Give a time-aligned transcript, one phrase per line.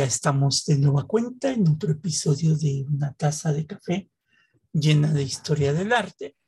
[0.00, 4.10] Ya estamos de nueva cuenta en otro episodio de Una taza de café
[4.72, 6.38] llena de historia del arte.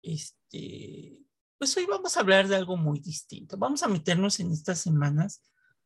[0.00, 1.18] Este,
[1.58, 3.58] pues hoy vamos a hablar de algo muy distinto.
[3.58, 5.42] Vamos a meternos en estas semanas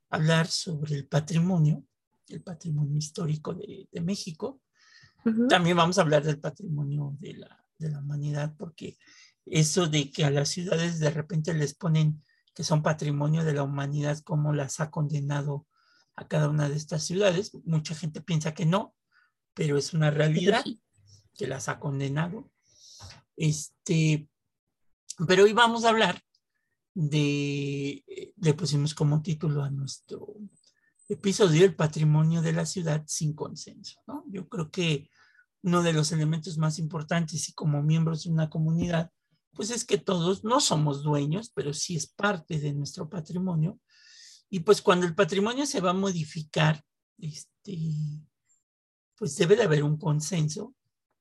[0.09, 1.85] a hablar sobre el patrimonio,
[2.29, 4.63] el patrimonio histórico de, México.
[5.49, 8.99] También vamos a hablar del patrimonio de la, de la humanidad, porque
[9.47, 12.23] eso de que a las ciudades de repente les ponen
[12.55, 15.67] que son patrimonio de la humanidad, como las ha condenado
[16.17, 17.53] a cada una de estas ciudades.
[17.65, 18.95] Mucha gente piensa que no,
[19.55, 20.65] pero es una realidad
[21.35, 22.51] que las ha condenado.
[23.37, 24.29] Este,
[25.27, 26.21] pero hoy vamos a hablar
[26.95, 30.37] de, le pusimos como título a nuestro
[31.09, 34.01] episodio el patrimonio de la ciudad sin consenso.
[34.07, 34.25] ¿no?
[34.29, 35.11] Yo creo que
[35.63, 39.11] uno de los elementos más importantes y como miembros de una comunidad
[39.55, 43.79] pues es que todos no somos dueños, pero sí es parte de nuestro patrimonio.
[44.51, 46.85] Y pues cuando el patrimonio se va a modificar,
[47.19, 47.79] este,
[49.17, 50.75] pues debe de haber un consenso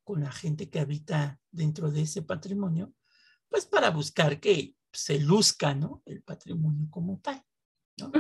[0.04, 2.94] con la gente que habita dentro de ese patrimonio,
[3.50, 6.02] pues para buscar que se luzca, ¿no?
[6.06, 7.44] El patrimonio como tal,
[7.98, 8.12] ¿no?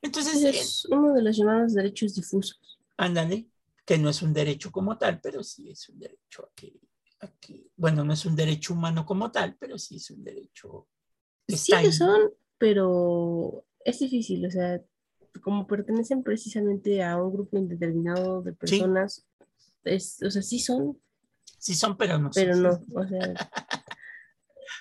[0.00, 0.42] Entonces...
[0.42, 2.78] Es uno de los llamados derechos difusos.
[2.96, 3.48] Ándale,
[3.84, 6.80] que no es un derecho como tal, pero sí es un derecho a que
[7.76, 10.88] bueno, no es un derecho humano como tal, pero sí es un derecho.
[11.48, 14.80] Sí que son, pero es difícil, o sea,
[15.42, 19.26] como pertenecen precisamente a un grupo indeterminado de personas,
[19.84, 21.00] es, o sea, sí son.
[21.58, 22.30] Sí son, pero no.
[22.34, 23.34] Pero no, o sea,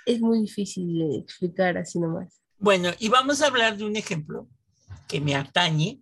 [0.05, 2.41] es muy difícil explicar así nomás.
[2.57, 4.47] Bueno, y vamos a hablar de un ejemplo
[5.07, 6.01] que me atañe.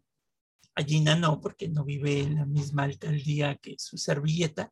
[0.76, 4.72] A Gina no, porque no vive en la misma alcaldía que su servilleta,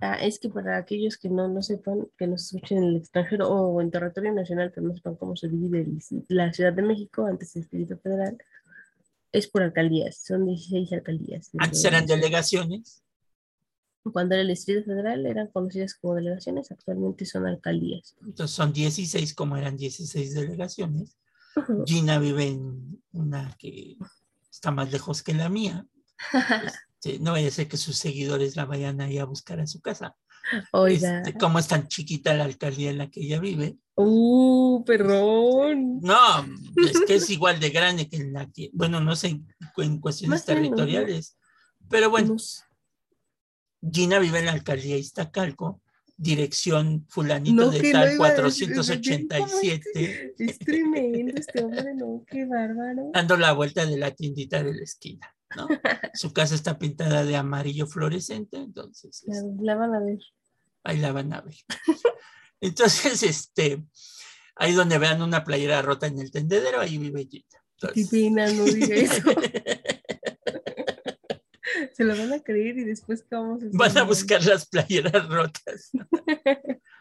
[0.00, 3.48] Ah, es que para aquellos que no, no sepan, que nos escuchen en el extranjero
[3.48, 5.86] o en territorio nacional, pero no sepan cómo se divide
[6.28, 8.36] la Ciudad de México antes del Distrito Federal,
[9.32, 11.50] es por alcaldías, son 16 alcaldías.
[11.58, 13.02] Antes eran delegaciones.
[14.12, 18.14] Cuando era el Distrito Federal eran conocidas como delegaciones, actualmente son alcaldías.
[18.20, 21.16] Entonces son 16 como eran 16 delegaciones.
[21.86, 23.96] Gina vive en una que
[24.50, 25.86] está más lejos que la mía.
[27.04, 29.82] Este, no vaya a ser que sus seguidores la vayan ahí a buscar a su
[29.82, 30.16] casa.
[30.72, 31.18] Oiga.
[31.18, 33.76] Este, como es tan chiquita la alcaldía en la que ella vive.
[33.94, 36.00] Uh, perdón.
[36.00, 39.38] No, es que es igual de grande que en la que, bueno, no sé
[39.76, 41.36] en, cuestiones territoriales,
[41.90, 42.36] pero bueno.
[43.92, 45.82] Gina vive en la alcaldía Iztacalco,
[46.16, 50.34] dirección fulanito de tal 487.
[50.38, 53.10] Es tremendo este hombre, no, qué bárbaro.
[53.12, 55.34] Dando la vuelta de la tiendita de la esquina.
[56.14, 59.24] Su casa está pintada de amarillo fluorescente, entonces.
[59.60, 60.18] La, van a ver.
[60.82, 61.54] Ahí la van a ver.
[62.60, 63.84] Entonces, este,
[64.56, 67.64] ahí donde vean una playera rota en el tendedero, ahí vive Gita.
[67.82, 69.22] No diga eso.
[71.92, 75.90] Se lo van a creer y después vamos a Van a buscar las playeras rotas.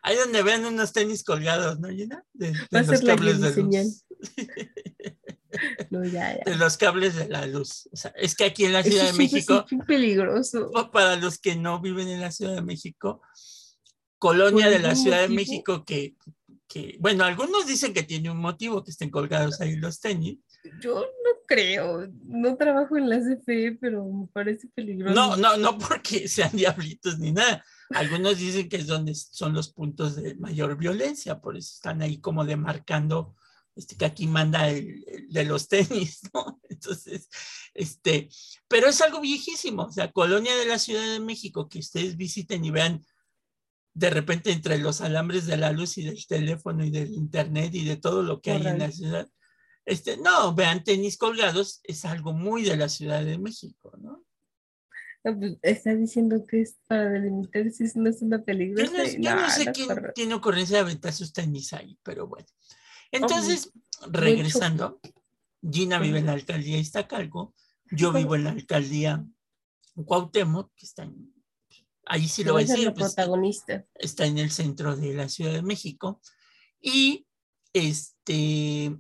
[0.02, 2.24] Ahí donde vean unos tenis colgados, ¿no, Gina?
[2.34, 4.06] De, los cables de luz.
[5.90, 7.90] de los cables de la luz.
[7.92, 10.72] O sea, es que aquí en la Ciudad de México, es peligroso.
[10.92, 13.22] Para los que no viven en la Ciudad de México,
[14.18, 16.16] colonia de la Ciudad de México que,
[16.68, 20.40] que, bueno, algunos dicen que tiene un motivo que estén colgados ahí los tenis.
[20.82, 25.14] Yo no creo, no trabajo en la CFE, pero me parece peligroso.
[25.14, 27.64] No, no, no porque sean diablitos ni nada.
[27.90, 32.18] Algunos dicen que es donde son los puntos de mayor violencia, por eso están ahí
[32.18, 33.36] como demarcando
[33.76, 36.60] este, que aquí manda el, de los tenis, ¿no?
[36.70, 37.30] Entonces,
[37.74, 38.30] este,
[38.68, 42.64] pero es algo viejísimo, o sea, Colonia de la Ciudad de México, que ustedes visiten
[42.66, 43.06] y vean
[43.96, 47.86] de repente entre los alambres de la luz y del teléfono y del internet y
[47.86, 49.30] de todo lo que hay en la ciudad,
[49.86, 54.24] este, no, vean tenis colgados, es algo muy de la Ciudad de México, ¿no?
[55.24, 58.92] pues, está diciendo que es para delimitar si es una peligrosa.
[59.18, 62.48] Yo no, sé quién tiene ocurrencia de aventar sus tenis ahí, pero bueno.
[63.14, 63.72] Entonces,
[64.08, 65.00] regresando,
[65.62, 67.54] Gina vive en la alcaldía Iztacalco,
[67.92, 69.24] yo vivo en la alcaldía
[69.94, 71.32] Cuauhtémoc, que está en,
[72.08, 73.86] ahí sí lo voy a decir, pues, protagonista.
[73.94, 76.22] está en el centro de la Ciudad de México,
[76.82, 77.28] y
[77.72, 78.98] este,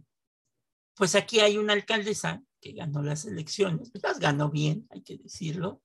[0.95, 5.81] pues aquí hay una alcaldesa que ganó las elecciones, las ganó bien, hay que decirlo,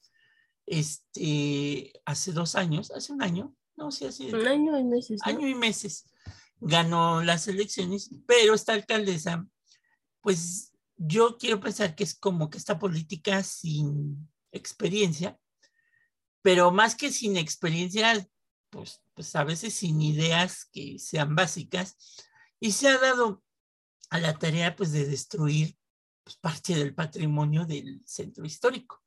[0.67, 5.19] este, hace dos años, hace un año, no, sí, hace un año y meses.
[5.25, 6.05] Año y meses
[6.61, 9.47] ganó las elecciones, pero esta alcaldesa,
[10.21, 15.39] pues yo quiero pensar que es como que esta política sin experiencia,
[16.43, 18.29] pero más que sin experiencia,
[18.71, 21.97] pues, pues a veces sin ideas que sean básicas,
[22.61, 23.45] y se ha dado
[24.11, 25.77] a la tarea pues de destruir
[26.25, 29.03] pues, parte del patrimonio del centro histórico.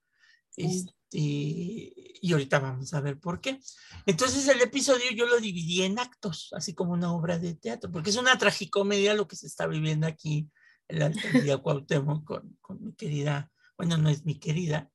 [0.57, 3.59] Este, y ahorita vamos a ver por qué.
[4.05, 8.09] Entonces el episodio yo lo dividí en actos, así como una obra de teatro, porque
[8.09, 10.49] es una tragicomedia lo que se está viviendo aquí
[10.87, 14.89] en la alcaldía Cuauhtémoc con, con mi querida, bueno, no es mi querida,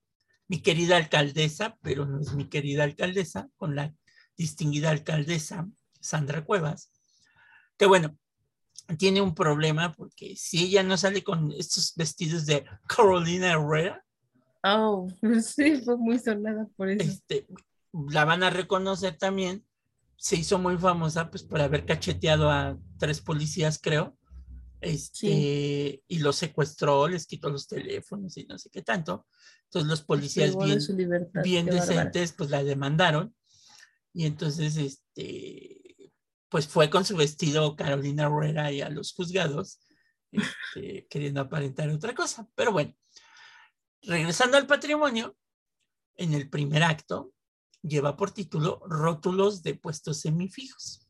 [0.49, 3.95] mi querida alcaldesa, pero no es mi querida alcaldesa, con la
[4.37, 5.69] distinguida alcaldesa
[6.01, 6.93] Sandra Cuevas,
[7.77, 8.17] que bueno,
[8.99, 14.06] tiene un problema porque si ella no sale con estos vestidos de Carolina Herrera,
[14.67, 15.09] oh,
[15.43, 17.03] sí, fue muy sonada por eso.
[17.03, 17.47] Este,
[18.11, 19.65] la van a reconocer también.
[20.17, 24.17] Se hizo muy famosa pues por haber cacheteado a tres policías, creo.
[24.81, 29.27] Este, y los secuestró, les quitó los teléfonos y no sé qué tanto.
[29.65, 30.79] Entonces los policías bien,
[31.43, 33.35] bien decentes pues la demandaron.
[34.13, 36.11] Y entonces, este,
[36.49, 39.81] pues fue con su vestido Carolina Herrera y a los juzgados,
[40.31, 42.49] este, queriendo aparentar otra cosa.
[42.55, 42.95] Pero bueno,
[44.03, 45.37] regresando al patrimonio,
[46.17, 47.33] en el primer acto
[47.83, 51.07] lleva por título Rótulos de puestos semifijos.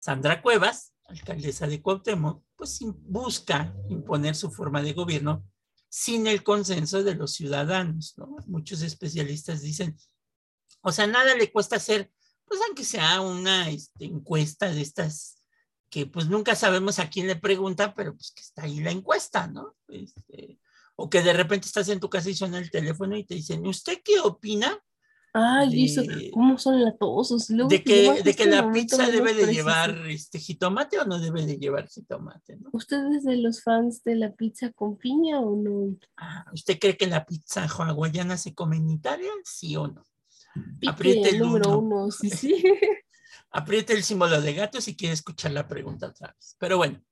[0.00, 5.48] Sandra Cuevas, alcaldesa de Cuauhtémoc, pues busca imponer su forma de gobierno
[5.88, 8.36] sin el consenso de los ciudadanos, ¿no?
[8.46, 9.96] Muchos especialistas dicen,
[10.82, 12.12] o sea, nada le cuesta hacer
[12.46, 15.42] pues aunque sea una este, encuesta de estas
[15.90, 19.46] que pues nunca sabemos a quién le pregunta, pero pues que está ahí la encuesta,
[19.46, 19.76] ¿no?
[19.88, 20.58] Este,
[20.96, 23.66] o que de repente estás en tu casa y suena el teléfono y te dicen,
[23.66, 24.78] ¿usted qué opina?
[25.36, 26.02] Ay, eso,
[26.32, 27.48] ¿cómo son latosos?
[27.48, 31.58] de que, de que la pizza debe de llevar este, jitomate o no debe de
[31.58, 32.70] llevar jitomate, ¿no?
[32.72, 35.96] ¿Usted es de los fans de la pizza con piña o no?
[36.16, 39.30] Ah, ¿Usted cree que la pizza hawaiana se come en Italia?
[39.42, 40.04] ¿Sí o no?
[40.86, 42.12] Apriete el, número uno.
[42.12, 42.62] sí, sí.
[43.50, 46.54] Apriete el símbolo de gato si quiere escuchar la pregunta otra vez.
[46.60, 47.02] Pero bueno,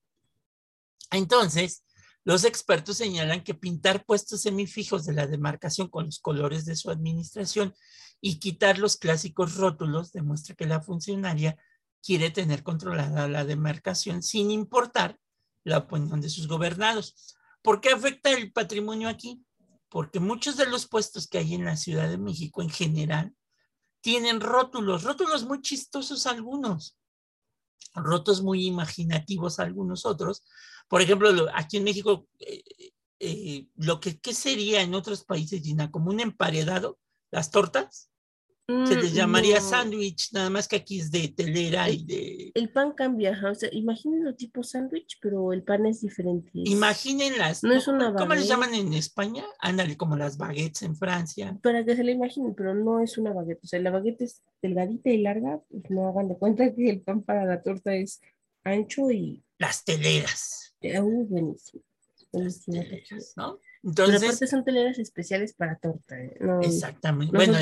[1.11, 1.85] entonces,
[2.25, 6.91] los expertos señalan que pintar puestos semifijos de la demarcación con los colores de su
[6.91, 7.75] administración
[8.21, 11.57] y quitar los clásicos rótulos demuestra que la funcionaria
[12.03, 15.19] quiere tener controlada la demarcación sin importar
[15.65, 17.37] la opinión de sus gobernados.
[17.63, 19.45] ¿Por qué afecta el patrimonio aquí?
[19.93, 23.37] porque muchos de los puestos que hay en la Ciudad de México en general
[24.01, 26.97] tienen rótulos, rótulos muy chistosos algunos,
[27.95, 30.43] rotos muy imaginativos algunos otros.
[30.89, 32.63] Por ejemplo, aquí en México, eh,
[33.19, 36.99] eh, lo que ¿qué sería en otros países, Gina, como un emparedado,
[37.31, 38.12] las tortas.
[38.87, 42.53] Se les mm, llamaría sándwich, nada más que aquí es de telera y de...
[42.55, 46.51] El pan cambia, o sea, imaginen tipo sándwich, pero el pan es diferente.
[46.55, 47.63] Imaginen las...
[47.63, 49.45] No es una ¿Cómo les llaman en España?
[49.61, 51.59] Ándale, como las baguettes en Francia.
[51.63, 53.65] Para que se le imaginen, pero no es una baguette.
[53.65, 57.03] O sea, la baguette es delgadita y larga, pues no hagan de cuenta que el
[57.03, 58.21] pan para la torta es
[58.65, 59.45] ancho y...
[59.59, 60.75] Las teleras.
[60.83, 61.83] Uh, buenísimo.
[62.33, 62.83] buenísimo.
[63.37, 63.59] ¿no?
[63.85, 66.17] Entonces, Pero aparte son teleras especiales para torta.
[66.17, 66.37] ¿eh?
[66.63, 67.37] exactamente.
[67.37, 67.59] bueno,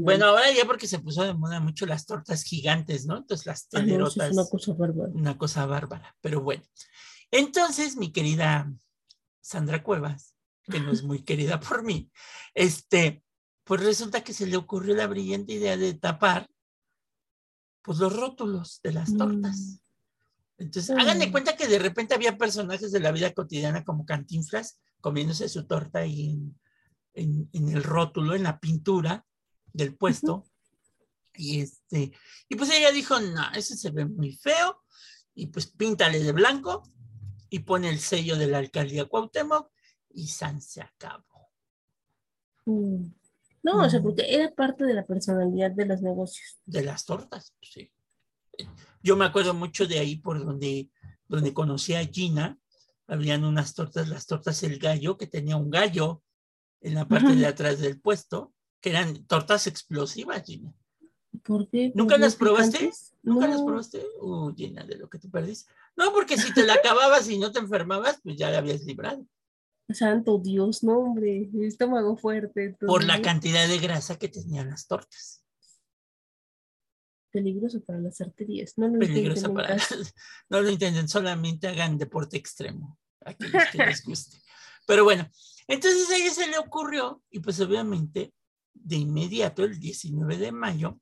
[0.00, 3.16] bueno, ahora ya porque se puso de moda mucho las tortas gigantes, ¿no?
[3.16, 4.32] Entonces las ah, telerotas.
[4.32, 5.12] una cosa bárbara.
[5.14, 6.62] Una cosa bárbara, pero bueno.
[7.30, 8.70] Entonces, mi querida
[9.40, 12.10] Sandra Cuevas, que no es muy querida por mí,
[12.54, 13.22] este,
[13.64, 16.48] pues resulta que se le ocurrió la brillante idea de tapar
[17.82, 19.80] pues los rótulos de las tortas.
[20.58, 24.80] Entonces, hagan de cuenta que de repente había personajes de la vida cotidiana como Cantinflas
[25.00, 26.38] comiéndose su torta ahí
[27.12, 29.26] en, el rótulo, en la pintura
[29.72, 30.44] del puesto.
[31.34, 32.12] Y este,
[32.48, 34.82] y pues ella dijo, no, eso se ve muy feo,
[35.34, 36.88] y pues píntale de blanco
[37.50, 39.70] y pone el sello de la alcaldía Cuauhtémoc
[40.10, 41.50] y San se acabó.
[42.66, 43.06] Mm.
[43.64, 46.60] No, o sea, porque era parte de la personalidad de los negocios.
[46.66, 47.90] De las tortas, sí.
[49.04, 50.90] Yo me acuerdo mucho de ahí por donde,
[51.28, 52.58] donde conocí a Gina,
[53.06, 56.22] habían unas tortas, las tortas El Gallo, que tenía un gallo
[56.80, 60.72] en la parte de atrás del puesto, que eran tortas explosivas, Gina.
[61.42, 61.92] ¿Por qué?
[61.94, 62.90] ¿Nunca las probaste?
[63.22, 64.02] ¿Nunca las probaste?
[64.22, 65.70] Uh, Gina, de lo que te perdiste.
[65.96, 69.26] No, porque si te la acababas y no te enfermabas, pues ya la habías librado.
[69.90, 72.74] Santo Dios, no, hombre, mi estómago fuerte.
[72.80, 75.43] Por la cantidad de grasa que tenían las tortas.
[77.34, 78.74] Peligroso para las arterias.
[78.78, 79.76] No lo Peligroso para
[80.48, 82.96] No lo entienden, solamente hagan deporte extremo.
[83.24, 84.38] Aquellos que les guste.
[84.86, 85.28] Pero bueno,
[85.66, 88.32] entonces a ella se le ocurrió, y pues obviamente,
[88.72, 91.00] de inmediato, el 19 de mayo,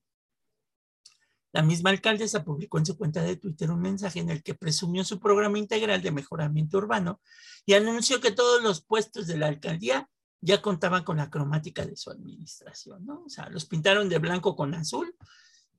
[1.53, 5.05] la misma alcaldesa publicó en su cuenta de Twitter un mensaje en el que presumió
[5.05, 7.21] su programa integral de mejoramiento urbano
[7.67, 10.09] y anunció que todos los puestos de la alcaldía
[10.41, 13.25] ya contaban con la cromática de su administración, ¿no?
[13.27, 15.15] O sea, los pintaron de blanco con azul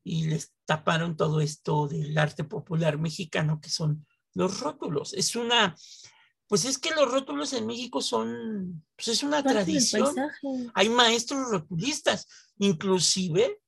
[0.04, 5.14] y les taparon todo esto del arte popular mexicano que son los rótulos.
[5.14, 5.76] Es una,
[6.48, 10.14] Pues es que los rótulos en México son, pues es una tradición.
[10.74, 13.60] Hay maestros rotulistas, inclusive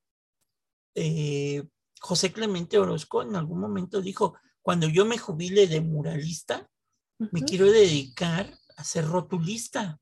[0.96, 1.64] eh,
[2.00, 6.70] José Clemente Orozco en algún momento dijo, cuando yo me jubile de muralista,
[7.32, 10.00] me quiero dedicar a ser rotulista.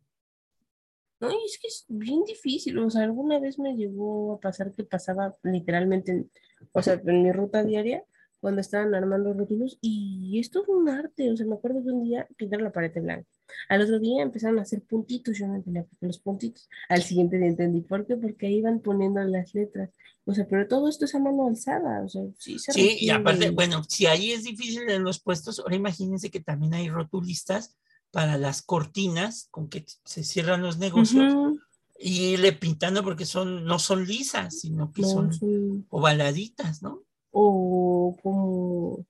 [1.24, 2.77] No, y es que es bien difícil.
[2.80, 6.32] O sea, alguna vez me llegó a pasar que pasaba literalmente, en-
[6.72, 8.03] o sea, en mi ruta diaria,
[8.39, 11.32] cuando estaban armando rótulos, y es todo un arte.
[11.32, 13.30] O sea, me acuerdo que un día pintaron la pared de blanco.
[13.70, 16.68] Al otro día empezaron a hacer puntitos, yo no entendía por qué los puntitos.
[16.89, 19.92] Al siguiente día entendí por qué, porque ahí iban poniendo las letras.
[20.25, 22.01] O sea, pero todo esto es a mano alzada.
[22.03, 25.60] O sea, sí se Sí, y aparte, bueno, si ahí es difícil en los puestos,
[25.60, 27.77] ahora imagínense que también hay rotulistas
[28.13, 31.60] para las cortinas con que se cierran los negocios Ujú.
[32.00, 35.86] y le pintando porque son, no son lisas, sino que No, son sí.
[35.89, 37.01] ovaladitas, ¿no?
[37.36, 39.05] o como,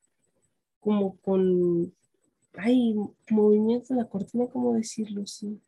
[0.80, 1.94] como con,
[2.54, 2.96] ay,
[3.30, 5.28] movimiento de la cortina, ¿cómo decirlo?
[5.28, 5.60] Sí.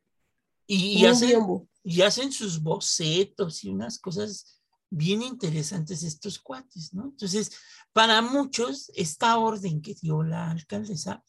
[0.65, 1.45] Y, y hacen,
[1.83, 7.03] y hacen sus bocetos y unas cosas bien interesantes estos cuates, ¿no?
[7.03, 7.51] Entonces,
[7.91, 11.21] para muchos, esta orden que dio la alcaldesa,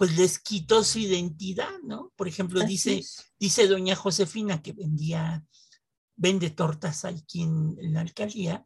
[0.00, 2.10] pues les quitó su identidad, ¿no?
[2.16, 3.34] Por ejemplo, Así dice, es.
[3.38, 5.44] dice doña Josefina que vendía,
[6.16, 8.64] vende tortas aquí en, en la alcaldía,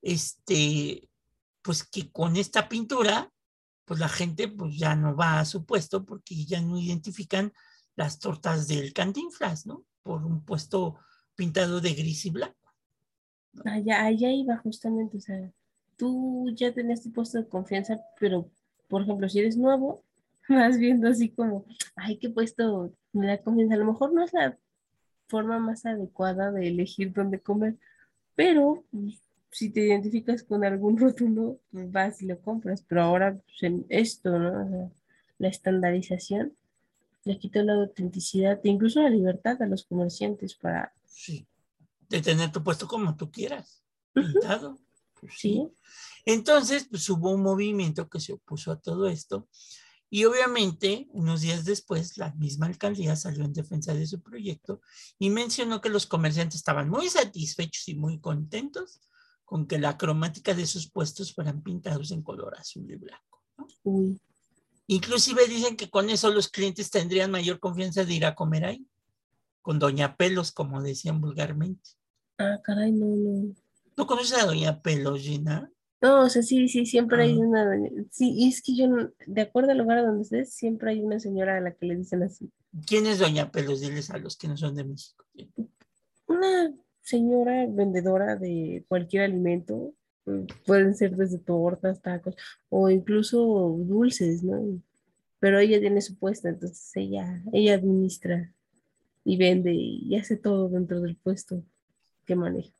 [0.00, 1.10] este,
[1.60, 3.32] pues que con esta pintura,
[3.84, 7.52] pues la gente pues ya no va a su puesto porque ya no identifican
[7.96, 9.84] las tortas del Cantinflas, ¿no?
[10.04, 11.00] Por un puesto
[11.34, 12.72] pintado de gris y blanco.
[13.64, 15.52] Allá, allá iba justamente, o sea,
[15.96, 18.48] tú ya tenías tu puesto de confianza, pero,
[18.86, 20.05] por ejemplo, si eres nuevo,
[20.48, 23.74] vas viendo así como, ay, qué puesto me da confianza.
[23.74, 24.58] A lo mejor no es la
[25.28, 27.76] forma más adecuada de elegir dónde comer,
[28.34, 28.84] pero
[29.50, 32.84] si te identificas con algún rótulo, vas y lo compras.
[32.86, 34.66] Pero ahora, pues, en esto, ¿no?
[34.66, 34.90] O sea,
[35.38, 36.56] la estandarización
[37.24, 41.46] le quitó la autenticidad e incluso la libertad a los comerciantes para, Sí.
[42.08, 44.78] De tener tu puesto como tú quieras, pintado.
[45.18, 45.66] Pues sí.
[45.66, 45.68] sí,
[46.24, 49.48] Entonces, pues hubo un movimiento que se opuso a todo esto
[50.08, 54.80] y obviamente unos días después la misma alcaldía salió en defensa de su proyecto
[55.18, 59.00] y mencionó que los comerciantes estaban muy satisfechos y muy contentos
[59.44, 63.44] con que la cromática de sus puestos fueran pintados en color azul y blanco.
[63.56, 63.66] ¿no?
[63.84, 64.20] uy,
[64.88, 68.86] Inclusive dicen que con eso los clientes tendrían mayor confianza de ir a comer ahí,
[69.60, 71.90] con Doña Pelos, como decían vulgarmente.
[72.38, 73.54] ah, caray, no, no.
[73.96, 75.70] ¿No conoces a Doña Pelos, Gina?
[76.02, 77.38] No, o sea, sí, sí, siempre hay Ah.
[77.38, 78.86] una, doña- sí, y es que yo,
[79.26, 82.22] de acuerdo al lugar donde estés, siempre hay una señora a la que le dicen
[82.22, 82.50] así.
[82.86, 83.80] ¿Quién es Doña Pelos?
[83.80, 85.24] Diles a los que no son de México.
[86.26, 89.94] Una señora vendedora de cualquier alimento,
[90.26, 92.34] mm, pueden ser desde tortas, tacos,
[92.68, 94.80] o incluso dulces, ¿no?
[95.38, 98.52] Pero ella tiene su puesto, entonces ella, ella administra
[99.24, 101.62] y vende y hace todo dentro del puesto
[102.26, 102.72] que maneja.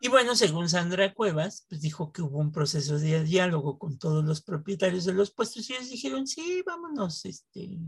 [0.00, 4.24] Y bueno, según Sandra Cuevas, pues dijo que hubo un proceso de diálogo con todos
[4.24, 7.78] los propietarios de los puestos y ellos dijeron, sí, vámonos, este,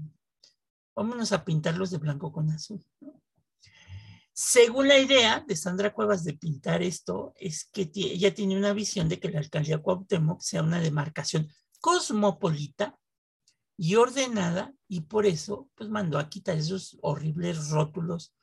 [0.94, 2.82] vámonos a pintarlos de blanco con azul.
[4.32, 9.08] Según la idea de Sandra Cuevas de pintar esto, es que ella tiene una visión
[9.08, 11.48] de que la alcaldía Cuauhtémoc sea una demarcación
[11.80, 12.98] cosmopolita
[13.76, 18.34] y ordenada y por eso pues mandó a quitar esos horribles rótulos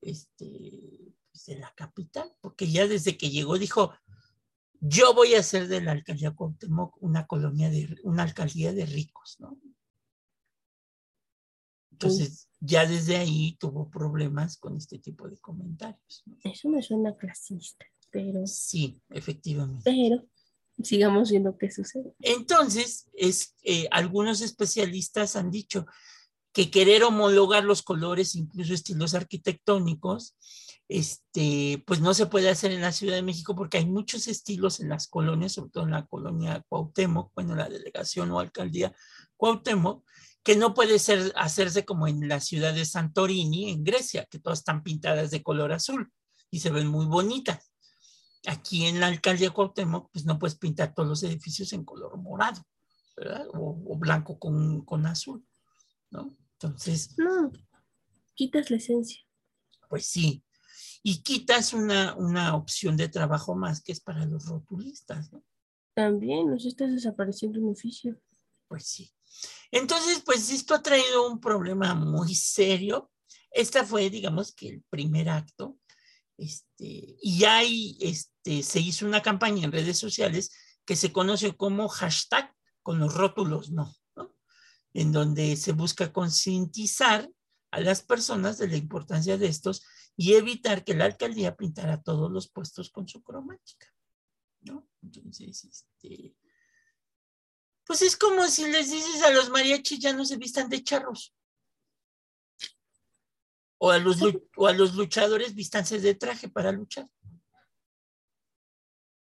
[0.00, 3.92] este, pues, de la capital, porque ya desde que llegó dijo,
[4.78, 9.36] yo voy a hacer de la alcaldía Cuauhtémoc una colonia de, una alcaldía de ricos,
[9.40, 9.58] ¿no?
[11.90, 16.22] Entonces, ya desde ahí tuvo problemas con este tipo de comentarios.
[16.26, 16.36] ¿no?
[16.44, 19.82] Eso me suena clasista, pero, Sí, efectivamente.
[19.84, 20.24] pero
[20.82, 22.14] sigamos viendo qué sucede.
[22.20, 25.86] Entonces, es, eh, algunos especialistas han dicho
[26.52, 30.36] que querer homologar los colores, incluso estilos arquitectónicos,
[30.88, 34.80] este, pues no se puede hacer en la Ciudad de México porque hay muchos estilos
[34.80, 38.94] en las colonias, sobre todo en la colonia Cuauhtémoc, bueno, la delegación o alcaldía
[39.36, 40.04] Cuauhtémoc,
[40.42, 44.58] que no puede ser, hacerse como en la ciudad de Santorini, en Grecia, que todas
[44.58, 46.12] están pintadas de color azul
[46.50, 47.72] y se ven muy bonitas.
[48.46, 52.62] Aquí en la alcaldía Cuauhtémoc, pues no puedes pintar todos los edificios en color morado,
[53.16, 53.46] ¿verdad?
[53.54, 55.42] O, o blanco con, con azul,
[56.10, 56.36] ¿no?
[56.52, 57.50] Entonces, No,
[58.34, 59.22] quitas la esencia.
[59.88, 60.43] pues sí.
[61.04, 65.44] Y quitas una, una opción de trabajo más que es para los rotulistas, ¿no?
[65.94, 68.20] También nos estás desapareciendo un oficio.
[68.66, 69.12] Pues sí.
[69.70, 73.12] Entonces, pues esto ha traído un problema muy serio.
[73.50, 75.78] Esta fue, digamos, que el primer acto.
[76.36, 80.50] Este, y ahí este, se hizo una campaña en redes sociales
[80.84, 83.94] que se conoció como hashtag con los rótulos no.
[84.16, 84.34] ¿no?
[84.94, 87.28] en donde se busca concientizar
[87.72, 89.84] a las personas de la importancia de estos
[90.16, 93.94] y evitar que la alcaldía pintara todos los puestos con su cromática.
[94.62, 94.88] ¿no?
[95.02, 96.34] Entonces, este,
[97.86, 101.34] pues es como si les dices a los mariachis ya no se vistan de charros.
[103.78, 104.18] O a los,
[104.56, 107.06] o a los luchadores vistanse de traje para luchar.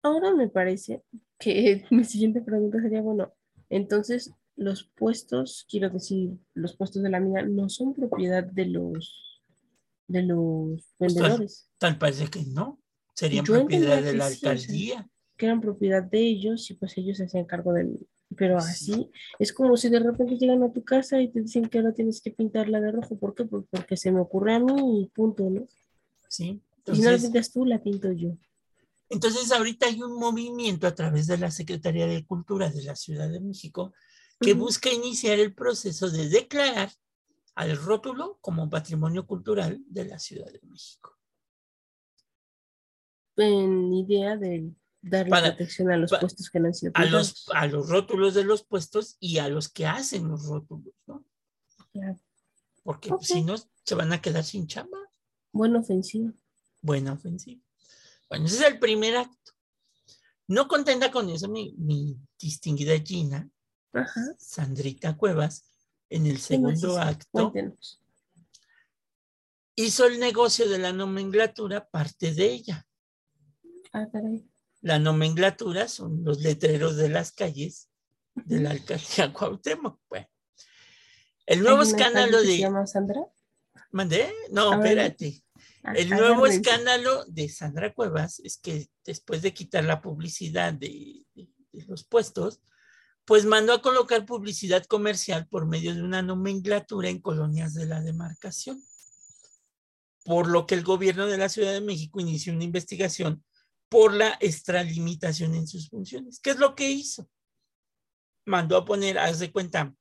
[0.04, 1.04] Ahora me parece
[1.38, 3.34] que mi siguiente pregunta sería, bueno,
[3.70, 9.37] entonces los puestos, quiero decir, los puestos de la mina no son propiedad de los
[10.08, 11.70] de los pues vendedores.
[11.78, 12.80] tal, parece que no,
[13.14, 15.10] serían propiedad de la alcaldía.
[15.36, 18.08] que eran propiedad de ellos y pues ellos se hacían cargo del...
[18.36, 19.10] Pero así
[19.40, 22.20] es como si de repente llegan a tu casa y te dicen que ahora tienes
[22.22, 23.18] que pintarla de rojo.
[23.18, 23.46] ¿Por qué?
[23.46, 25.66] Pues porque se me ocurre a mí y punto, ¿no?
[26.28, 26.62] Sí.
[26.88, 28.38] y no la pintas tú, la pinto yo.
[29.10, 33.30] Entonces, ahorita hay un movimiento a través de la Secretaría de Cultura de la Ciudad
[33.30, 33.94] de México
[34.40, 36.92] que busca iniciar el proceso de declarar
[37.58, 41.18] al rótulo como patrimonio cultural de la Ciudad de México.
[43.36, 44.72] En idea de
[45.02, 48.44] darle protección a los puestos que no han sido a los, a los rótulos de
[48.44, 51.26] los puestos y a los que hacen los rótulos, ¿no?
[51.92, 52.20] Claro.
[52.84, 55.00] Porque si no, se van a quedar sin chamba.
[55.52, 56.32] Buena ofensiva.
[56.84, 57.62] Buena ofensiva.
[58.30, 59.54] Bueno, ese es el primer acto.
[60.48, 63.50] No contenta con eso, mi, distinguida Gina,
[64.38, 65.66] Sandrita Cuevas,
[66.10, 67.54] en el segundo acto,
[69.76, 72.88] hizo el negocio de la nomenclatura parte de ella.
[73.94, 74.08] Ah,
[74.82, 77.90] la nomenclatura son los letreros de las calles
[78.36, 80.00] de la alcaldía Cuauhtémoc.
[80.10, 80.28] Bueno,
[81.46, 82.48] el nuevo escándalo de...
[82.48, 83.22] ¿Se llama Sandra?
[83.92, 84.34] ¿Mandé?
[84.52, 85.44] No, espérate.
[85.96, 91.26] El nuevo escándalo de Sandra Cuevas es que después de quitar la publicidad de,
[91.88, 92.62] los puestos,
[93.28, 98.00] pues mandó a colocar publicidad comercial por medio de una nomenclatura en colonias de la
[98.00, 98.82] demarcación.
[100.24, 103.44] Por lo que el gobierno de la Ciudad de México inició una investigación
[103.90, 106.40] por la extralimitación en sus funciones.
[106.40, 107.30] ¿Qué es lo que hizo?
[108.46, 109.94] Mandó a poner, haz de cuenta,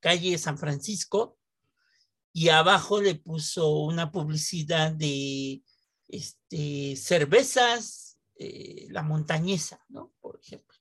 [0.00, 1.38] calle San Francisco,
[2.32, 5.62] y abajo le puso una publicidad de
[6.08, 10.12] este, cervezas, eh, la montañesa, ¿no?
[10.20, 10.79] Por ejemplo.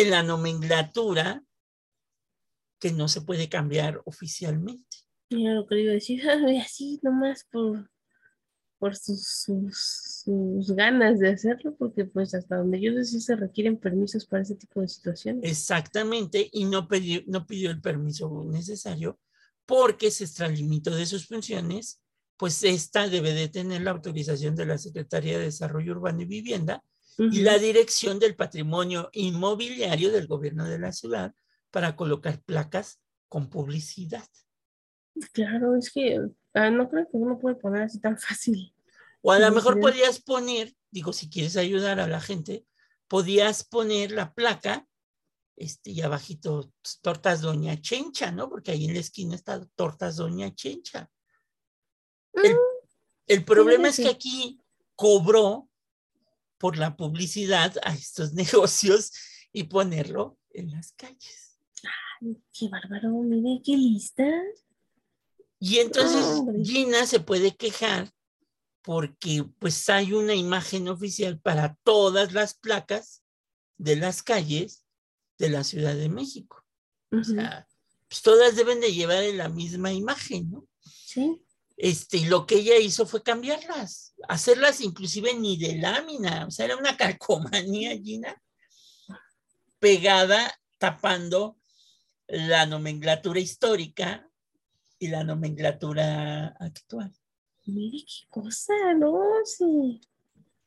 [0.00, 1.42] En la nomenclatura
[2.78, 4.98] que no se puede cambiar oficialmente.
[5.30, 6.22] Mira lo que iba a decir,
[6.64, 7.90] así nomás por
[8.80, 14.26] por sus, sus, ganas de hacerlo, porque pues hasta donde yo sé se requieren permisos
[14.26, 15.44] para ese tipo de situaciones.
[15.44, 19.20] Exactamente, y no pidió, no pidió el permiso necesario
[19.66, 22.00] porque se extralimitó de sus funciones,
[22.38, 26.82] pues esta debe de tener la autorización de la Secretaría de Desarrollo Urbano y Vivienda
[27.30, 31.34] y la Dirección del Patrimonio Inmobiliario del Gobierno de la Ciudad
[31.70, 34.26] para colocar placas con publicidad.
[35.32, 36.18] Claro, es que
[36.54, 38.74] Ah, no creo que uno puede poner así tan fácil.
[39.22, 42.66] O a lo mejor podrías poner, digo, si quieres ayudar a la gente,
[43.06, 44.86] podías poner la placa,
[45.56, 48.48] este, y abajito, pues, tortas Doña Chencha, ¿no?
[48.48, 51.08] Porque ahí en la esquina está tortas Doña Chencha.
[52.32, 54.60] El, mm, problema es que aquí
[54.96, 55.68] cobró
[56.60, 59.10] por la publicidad a estos negocios
[59.52, 61.58] y ponerlo en las calles.
[62.20, 64.30] Ay, qué bárbaro, mire, qué lista.
[65.58, 68.12] Y entonces Gina se puede quejar
[68.82, 73.22] porque pues hay una imagen oficial para todas las placas
[73.76, 74.84] de las calles
[75.38, 76.64] de la Ciudad de México.
[77.10, 77.66] O sea,
[78.08, 80.68] pues todas deben de llevar la misma imagen, ¿no?
[80.82, 81.42] Sí.
[81.82, 86.66] Este, y lo que ella hizo fue cambiarlas, hacerlas inclusive ni de lámina, o sea,
[86.66, 88.36] era una calcomanía, Gina,
[89.78, 91.56] pegada, tapando
[92.26, 94.28] la nomenclatura histórica
[94.98, 97.14] y la nomenclatura actual.
[97.64, 99.18] Mire qué cosa, ¿no?
[99.46, 100.02] Sí.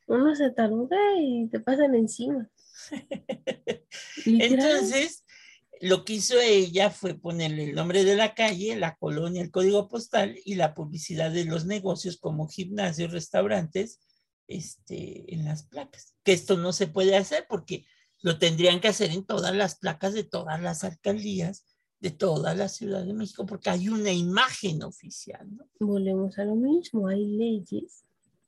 [0.08, 2.50] Uno se taruga y te pasan encima.
[4.26, 5.23] Entonces,
[5.84, 9.90] lo que hizo ella fue ponerle el nombre de la calle, la colonia, el código
[9.90, 14.00] postal y la publicidad de los negocios como gimnasios, restaurantes,
[14.48, 16.16] este, en las placas.
[16.24, 17.86] Que esto no se puede hacer porque
[18.22, 21.66] lo tendrían que hacer en todas las placas de todas las alcaldías
[22.00, 25.46] de toda la Ciudad de México, porque hay una imagen oficial.
[25.54, 25.68] ¿no?
[25.80, 28.06] Volvemos a lo mismo, hay leyes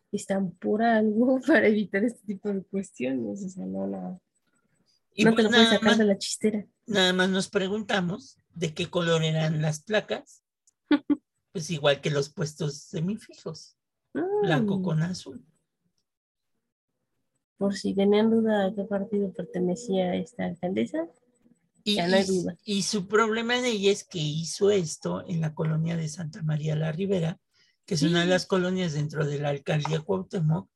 [0.10, 4.22] que están por algo para evitar este tipo de cuestiones, o sea, no, no,
[5.14, 6.66] y no te pues lo puedes sacar de la chistera.
[6.88, 10.44] Nada más nos preguntamos de qué color eran las placas,
[11.52, 13.78] pues igual que los puestos semifijos,
[14.14, 15.44] blanco con azul.
[17.58, 21.08] Por si tenían duda a qué partido pertenecía esta alcaldesa,
[21.84, 22.58] Y, Ya no hay duda.
[22.66, 26.76] y su problema de ella es que hizo esto en la colonia de Santa María
[26.76, 27.40] la Ribera,
[27.86, 30.68] que es una de las colonias dentro de la alcaldía Cuauhtémoc,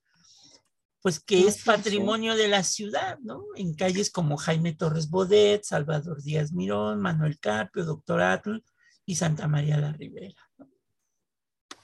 [1.01, 3.43] pues que es patrimonio de la ciudad, ¿no?
[3.55, 8.57] En calles como Jaime Torres Bodet, Salvador Díaz Mirón, Manuel Carpio, Doctor Atl
[9.05, 10.35] y Santa María la Ribera.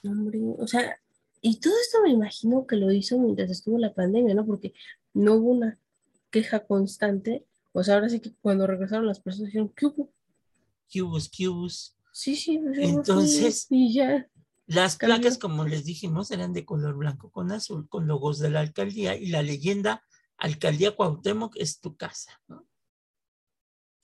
[0.03, 0.99] Hombre, o sea,
[1.41, 4.45] y todo esto me imagino que lo hizo mientras estuvo la pandemia, ¿no?
[4.45, 4.73] Porque
[5.13, 5.79] no hubo una
[6.29, 7.45] queja constante.
[7.71, 10.11] O sea, ahora sí que cuando regresaron las personas dijeron, ¿qué hubo?
[10.91, 11.97] Cubos, cubos.
[12.11, 14.29] Sí, sí, pues, yo me fui Entonces- Y ya.
[14.67, 18.61] Las placas, como les dijimos, eran de color blanco con azul, con logos de la
[18.61, 20.03] alcaldía y la leyenda
[20.37, 22.67] Alcaldía Cuauhtémoc es tu casa, ¿no?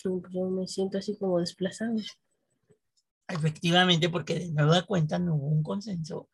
[0.03, 1.95] Pues, Yo me siento así como desplazado.
[3.27, 6.29] Efectivamente, porque de nueva cuenta no hubo un consenso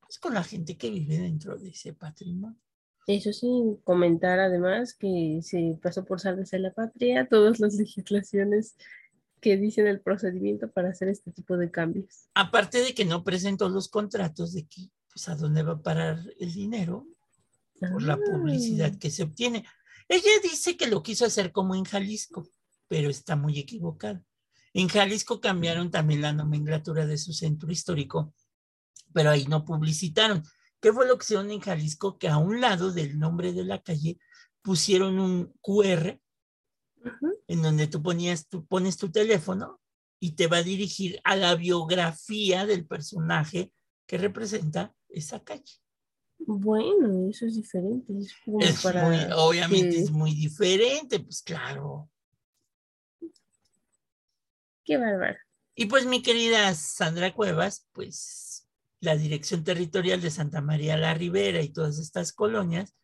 [0.00, 2.58] pues, con la gente que vive dentro de ese patrimonio.
[3.06, 3.48] Eso sí,
[3.84, 8.76] comentar además que se pasó por salvarse la patria todas las legislaciones
[9.42, 12.28] que dicen el procedimiento para hacer este tipo de cambios.
[12.32, 16.20] Aparte de que no presentó los contratos de que, pues, a dónde va a parar
[16.38, 17.08] el dinero
[17.80, 19.64] por la publicidad Ah, que se obtiene.
[20.08, 22.48] Ella dice que lo quiso hacer como en Jalisco,
[22.86, 24.22] pero está muy equivocada.
[24.74, 28.32] En Jalisco cambiaron también la nomenclatura de su centro histórico,
[29.12, 30.44] pero ahí no publicitaron.
[30.80, 32.16] ¿Qué fue lo que hicieron en Jalisco?
[32.16, 34.20] Que a un lado del nombre de la calle
[34.62, 36.21] pusieron un QR
[37.48, 39.80] en donde tú ponías, tú pones tu teléfono
[40.20, 43.72] y te va a dirigir a la biografía del personaje
[44.06, 45.80] que representa esa calle.
[46.38, 48.12] Bueno, eso es diferente.
[48.60, 52.08] Es para muy- obviamente que- es muy diferente, pues claro.
[54.84, 55.38] Qué bárbaro.
[55.74, 58.66] Y pues mi querida Sandra Cuevas, pues
[59.00, 62.94] la Dirección Territorial de Santa María la Ribera y todas estas colonias,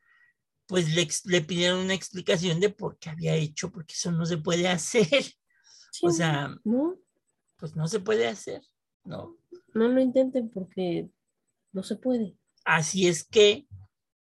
[0.69, 4.39] pues le, le pidieron una explicación de por qué había hecho, porque eso no se
[4.39, 5.09] puede hacer.
[5.91, 6.97] Sí, O sea, no,
[7.57, 8.63] pues no se puede hacer,
[9.05, 9.39] ¿no?
[9.75, 11.11] no lo intenten porque
[11.73, 12.37] no se puede.
[12.65, 13.67] Así es que,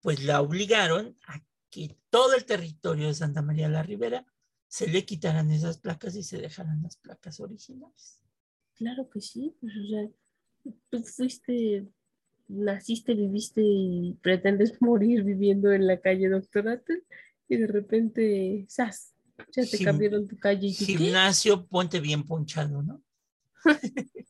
[0.01, 4.25] pues la obligaron a que todo el territorio de Santa María la Ribera
[4.69, 8.23] se le quitaran esas placas y se dejaran las placas originales.
[8.75, 11.87] Claro que sí, pues, o sea, tú fuiste,
[12.49, 16.93] naciste, viviste y pretendes morir viviendo en la calle Doctorata
[17.49, 19.13] y de repente, ¡zas!
[19.55, 20.97] Ya te Gim- cambiaron tu calle y tú, ¿qué?
[20.97, 23.03] Gimnasio, ponte bien ponchado, ¿no?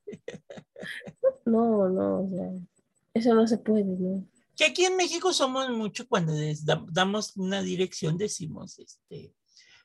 [1.45, 2.51] No, no, o sea,
[3.15, 4.27] eso no se puede, ¿no?
[4.57, 9.33] Que aquí en México somos mucho cuando les da- damos una dirección, decimos, este,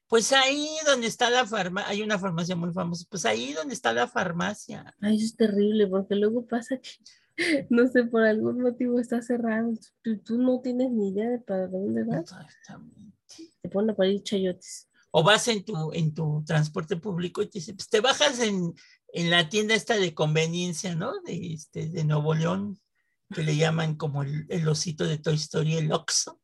[0.08, 3.94] pues ahí donde está la farmacia, hay una farmacia muy famosa, pues ahí donde está
[3.94, 4.94] la farmacia.
[5.02, 6.89] Ay, eso es terrible porque luego pasa que,
[7.70, 11.67] no sé, por algún motivo está cerrado, tú, tú no tienes ni idea de para
[11.67, 12.34] dónde vas,
[13.62, 14.89] te ponen a parir chayotes.
[15.12, 18.74] O vas en tu, en tu transporte público y te dice, pues te bajas en,
[19.13, 21.20] en la tienda esta de conveniencia, ¿no?
[21.22, 22.80] De, este, de Nuevo León,
[23.34, 26.41] que le llaman como el, el osito de Toy Story, el Oxxo.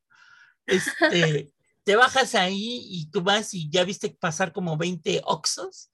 [0.66, 1.54] Este,
[1.86, 5.90] te bajas ahí y tú vas y ya viste pasar como 20 Oxxos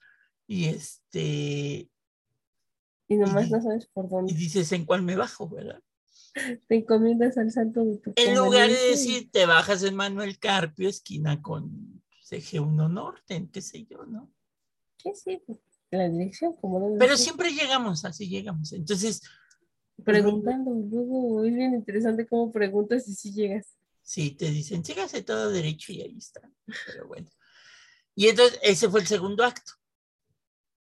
[0.48, 1.90] y este,
[3.14, 4.34] Y nomás Y- no sabes por y dónde.
[4.34, 5.82] dices en cuál me bajo, ¿verdad?
[6.68, 10.40] Te encomiendas al santo de tu En lugar de y- decir, te bajas en Manuel
[10.40, 14.32] Carpio, esquina con pues, Eje 1 Norte, qué sé yo, ¿no?
[14.98, 15.60] Sí, sí, pues,
[15.92, 18.74] la dirección, como Pero siempre llegamos, así llegamos.
[18.74, 19.22] Entonces,
[20.04, 23.78] Preguntando, luego es bien interesante cómo preguntas y si llegas.
[24.02, 26.42] sí, te dicen, sígase todo derecho y ahí está.
[26.88, 27.30] Pero bueno.
[28.16, 29.74] Y entonces, ese fue el segundo acto.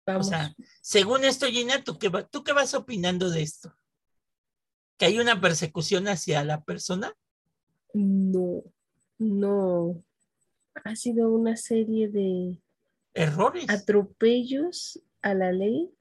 [0.05, 0.27] Vamos.
[0.27, 3.73] O sea, según esto, Gina, ¿tú qué, va- ¿tú qué vas opinando de esto?
[4.97, 7.13] ¿Que hay una persecución hacia la persona?
[7.93, 8.63] no,
[9.17, 10.03] no.
[10.85, 12.57] Ha sido una serie de
[13.13, 13.65] Errores.
[13.69, 15.91] atropellos a la ley,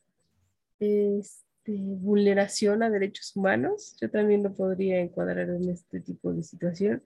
[0.79, 3.97] este, vulneración a derechos humanos.
[4.01, 7.03] Yo también lo podría encuadrar en este tipo de situación.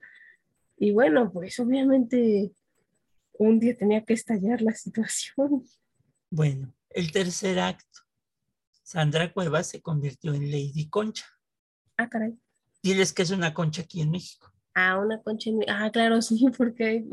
[0.77, 2.51] Y bueno, pues obviamente
[3.33, 5.65] un día tenía que estallar la situación.
[6.29, 7.99] Bueno, el tercer acto.
[8.83, 11.25] Sandra Cuevas se convirtió en Lady Concha.
[11.97, 12.37] Ah, caray.
[12.81, 14.51] Diles que es una concha aquí en México.
[14.73, 15.49] Ah, una concha.
[15.49, 17.05] en- Ah, claro, sí, porque hay...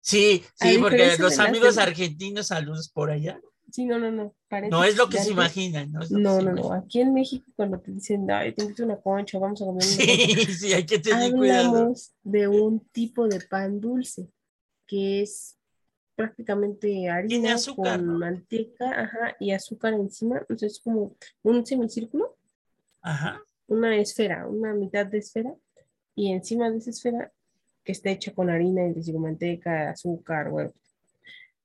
[0.00, 3.40] Sí, sí, porque los las amigos argentinos, saludos por allá.
[3.70, 4.34] Sí, no, no, no.
[4.48, 6.00] parece No es lo que se imaginan, ¿no?
[6.02, 6.72] es lo que No, no, no.
[6.72, 9.96] Aquí en México, cuando te dicen, ay, te invito una concha, vamos a comer una
[9.96, 11.68] concha", Sí, sí, hay que tener cuidado.
[11.76, 14.30] Hablamos de un tipo de pan dulce
[14.86, 15.57] que es
[16.18, 18.18] prácticamente harina azúcar, con ¿no?
[18.18, 20.38] manteca ajá, y azúcar encima.
[20.38, 22.36] Entonces es como un semicírculo,
[23.02, 23.40] Ajá.
[23.68, 25.54] una esfera, una mitad de esfera,
[26.16, 27.32] y encima de esa esfera
[27.84, 30.72] que está hecha con harina y digo manteca, azúcar, bueno.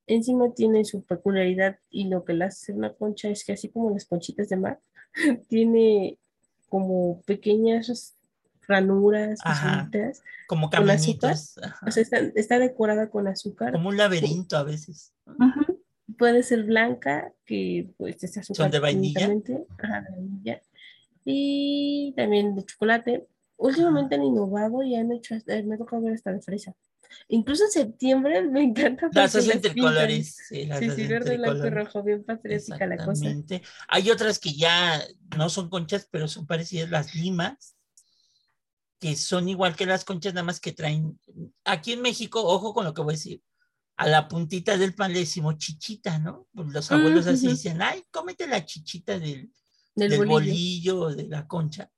[0.06, 3.90] Encima tiene su peculiaridad y lo que le hace una concha es que así como
[3.90, 4.80] las conchitas de mar,
[5.50, 6.20] tiene
[6.70, 8.16] como pequeñas
[8.68, 9.40] ranuras,
[10.48, 11.60] como caminitos.
[11.86, 12.04] O sea,
[12.36, 13.74] está, decorada con azúcar.
[13.74, 15.14] Como un laberinto a veces.
[16.18, 18.66] Puede ser blanca, que pues es azúcar.
[18.66, 19.26] Son de vainilla.
[19.78, 20.62] Ajá, de vainilla.
[21.26, 23.28] Y también de chocolate.
[23.58, 26.76] Últimamente han innovado y han hecho, me ha tocado ver hasta de fresa.
[27.28, 29.10] Incluso en septiembre me encanta.
[29.14, 30.36] Las hacen tricolores.
[30.48, 33.28] Sí, sí, sí verde, blanco y rojo, bien patriótica la cosa.
[33.88, 35.02] Hay otras que ya
[35.38, 37.76] no son conchas, pero son parecidas, las limas,
[39.04, 41.20] que son igual que las conchas, nada más que traen.
[41.66, 43.42] Aquí en México, ojo con lo que voy a decir,
[43.98, 46.48] a la puntita del pan le decimos chichita, ¿no?
[46.54, 49.52] Pues los abuelos así dicen, ay, cómete la chichita del,
[49.94, 51.02] del, bolillo.
[51.02, 51.92] o de la concha.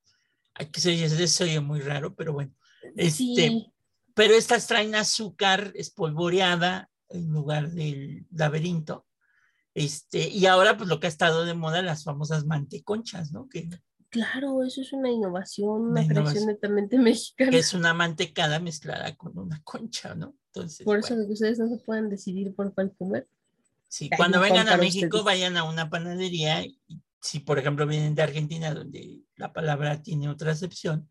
[0.55, 2.55] Ay, que se oye, muy raro, pero bueno.
[2.95, 3.71] Este,
[4.15, 9.05] pero estas traen azúcar espolvoreada en lugar del laberinto.
[9.75, 13.47] Este, y ahora, pues lo que ha estado de moda, las famosas manteconchas, ¿no?
[13.47, 13.69] Que,
[14.15, 17.51] claro, eso es una innovación, una, creación netamente mexicana.
[17.51, 20.37] Que es una mantecada mezclada con una concha, ¿no?
[20.47, 23.27] Entonces, por eso que ustedes no se pueden decidir por cuál comer.
[23.89, 26.63] Sí, cuando vengan a México, vayan a una panadería.
[26.63, 26.79] Y,
[27.21, 31.09] si, por ejemplo, vienen de Argentina, donde la palabra tiene otra acepción,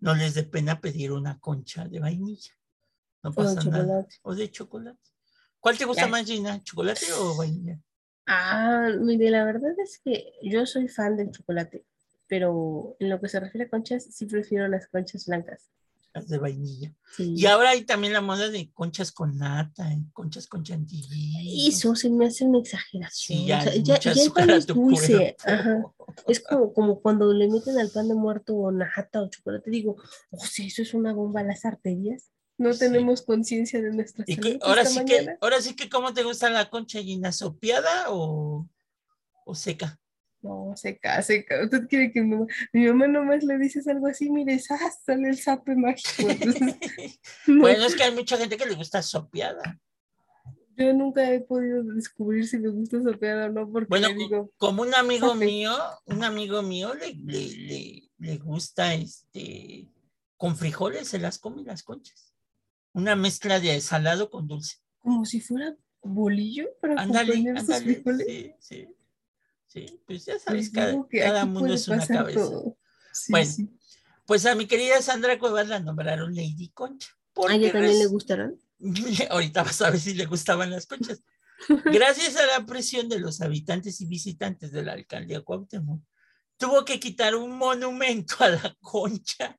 [0.00, 2.52] no les dé pena pedir una concha de vainilla.
[3.22, 4.06] No pasa o nada.
[4.22, 4.98] O de chocolate.
[5.60, 6.60] ¿Cuál te gusta más, Gina?
[6.64, 7.78] ¿Chocolate o vainilla?
[8.26, 11.84] Ah, mire, la verdad es que yo soy fan del chocolate,
[12.30, 15.68] pero en lo que se refiere a conchas, sí prefiero las conchas blancas.
[16.14, 16.94] Las de vainilla.
[17.18, 20.04] Y ahora hay también la moda de conchas con nata, ¿eh?
[20.12, 21.66] conchas con chantilly.
[21.66, 23.46] Eso se me hace una exageración.
[23.46, 25.36] ya, ya, el pan es dulce.
[26.28, 29.68] Es como, como cuando le meten al pan de muerto nata o chocolate.
[29.68, 29.96] Digo,
[30.30, 32.30] o sea, eso es una bomba a las arterias.
[32.58, 34.58] No tenemos conciencia de nuestra salud.
[34.62, 37.32] ahora sí que, ahora sí que, ¿cómo te gusta la concha Gina?
[37.32, 38.68] ¿Sopeada o,
[39.44, 39.98] o seca?
[40.42, 41.62] No, seca, seca.
[41.64, 45.38] Usted quiere que mi mamá, mi mamá nomás le dices algo así, mire, sale el
[45.38, 46.28] sape mágico.
[47.46, 49.78] Bueno, es que hay mucha gente que le gusta sopeada.
[50.76, 54.80] Yo nunca he podido descubrir si me gusta sopeada o no, porque bueno, digo, como
[54.80, 55.76] un amigo mío,
[56.06, 59.90] un amigo mío le, le, le, gusta este
[60.38, 62.32] con frijoles, se las come las conchas.
[62.94, 64.78] Una mezcla de salado con dulce.
[65.00, 68.26] Como si fuera bolillo para acompañar sus frijoles.
[68.26, 68.88] Sí, sí.
[69.70, 72.50] Sí, pues ya sabes, pues cada, mundo es una cabeza.
[73.28, 73.50] bueno,
[74.26, 77.08] pues a mi querida Sandra Cuevas la nombraron Lady Concha.
[77.48, 78.56] ¿A ella también le gustarán?
[79.30, 81.22] Ahorita vas a ver si le gustaban las conchas.
[81.84, 86.02] Gracias a la presión de los habitantes y visitantes de la alcaldía Cuauhtémoc,
[86.56, 89.56] tuvo que quitar un monumento a la concha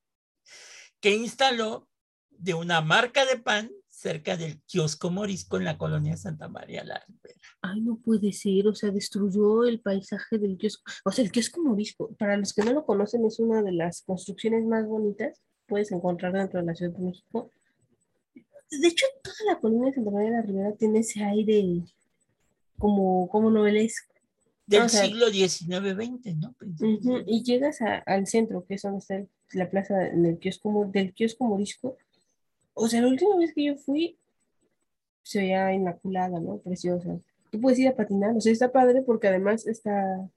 [1.00, 1.88] que instaló
[2.32, 3.72] de una marca de pan
[4.02, 7.40] cerca del kiosco morisco en la colonia Santa María la Ribera.
[7.62, 10.92] Ay, no puede ser, o sea, destruyó el paisaje del kiosco.
[11.06, 14.02] O sea, el kiosco morisco, para los que no lo conocen, es una de las
[14.02, 17.52] construcciones más bonitas puedes encontrar dentro de la Ciudad de México.
[18.34, 21.84] De hecho, toda la colonia Santa María la Ribera tiene ese aire
[22.78, 24.14] como, como novelesco.
[24.66, 26.56] Del siglo XIX-XX, ¿no?
[27.26, 31.98] Y llegas al centro, que es donde está la plaza del kiosco, del kiosco morisco,
[32.74, 34.18] o sea, la última vez que yo fui,
[35.24, 36.58] se veía inmaculada, ¿no?
[36.60, 37.20] Preciosa.
[37.52, 40.30] Tú puedes ir a patinar, o sea, está padre porque además está,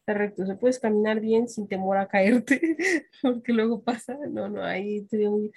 [0.00, 2.60] está recto, o sea, puedes caminar bien sin temor a caerte,
[3.22, 5.52] porque luego pasa, no, no, ahí te veo muy...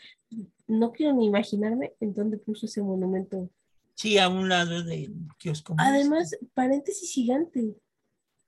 [0.68, 3.50] No quiero ni imaginarme en dónde puso ese monumento.
[3.96, 5.76] Sí, a un lado del kiosco.
[5.78, 7.76] Además, paréntesis gigante,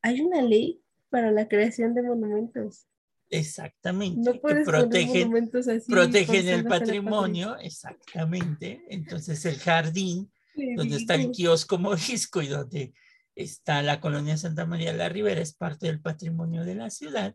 [0.02, 2.88] hay una ley para la creación de monumentos.
[3.34, 5.50] Exactamente, que protegen,
[5.88, 8.84] protegen el patrimonio, exactamente.
[8.90, 10.30] Entonces el jardín,
[10.76, 12.94] donde está el kiosco morisco y donde
[13.34, 17.34] está la colonia Santa María de la Ribera, es parte del patrimonio de la ciudad.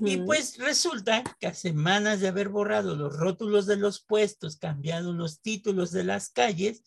[0.00, 5.12] Y pues resulta que a semanas de haber borrado los rótulos de los puestos, cambiado
[5.12, 6.84] los títulos de las calles,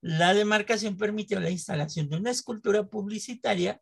[0.00, 3.80] la demarcación permitió la instalación de una escultura publicitaria